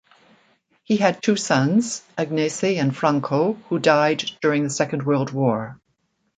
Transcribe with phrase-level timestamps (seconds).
[0.83, 5.79] He had two sons, Agnese and Franco, who died during the second world war.